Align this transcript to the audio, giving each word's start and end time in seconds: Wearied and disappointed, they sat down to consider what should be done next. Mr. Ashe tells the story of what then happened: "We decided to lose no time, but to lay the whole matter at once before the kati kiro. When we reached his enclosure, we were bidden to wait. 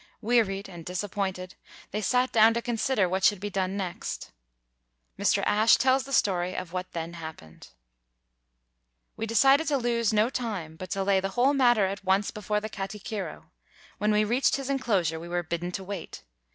Wearied 0.19 0.67
and 0.67 0.83
disappointed, 0.83 1.53
they 1.91 2.01
sat 2.01 2.31
down 2.31 2.55
to 2.55 2.61
consider 2.63 3.07
what 3.07 3.23
should 3.23 3.39
be 3.39 3.51
done 3.51 3.77
next. 3.77 4.31
Mr. 5.15 5.43
Ashe 5.45 5.77
tells 5.77 6.05
the 6.05 6.11
story 6.11 6.55
of 6.57 6.73
what 6.73 6.91
then 6.93 7.13
happened: 7.13 7.67
"We 9.15 9.27
decided 9.27 9.67
to 9.67 9.77
lose 9.77 10.11
no 10.11 10.31
time, 10.31 10.75
but 10.75 10.89
to 10.89 11.03
lay 11.03 11.19
the 11.19 11.29
whole 11.37 11.53
matter 11.53 11.85
at 11.85 12.03
once 12.03 12.31
before 12.31 12.59
the 12.59 12.67
kati 12.67 12.99
kiro. 12.99 13.51
When 13.99 14.11
we 14.11 14.23
reached 14.23 14.55
his 14.55 14.71
enclosure, 14.71 15.19
we 15.19 15.27
were 15.29 15.43
bidden 15.43 15.71
to 15.73 15.83
wait. 15.83 16.23